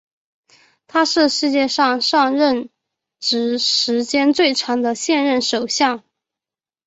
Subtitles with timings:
[0.87, 1.99] 他是世界上
[2.35, 2.69] 任
[3.19, 6.03] 职时间最长的现任首相。